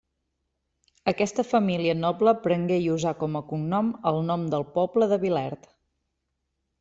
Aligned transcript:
Aquesta 1.11 1.43
família 1.49 1.95
noble 1.99 2.33
prengué 2.47 2.79
i 2.85 2.89
usà 2.95 3.13
com 3.21 3.37
a 3.41 3.41
cognom 3.51 3.91
el 4.13 4.17
nom 4.31 4.47
del 4.55 4.65
poble 4.79 5.09
de 5.13 5.21
Vilert. 5.25 5.69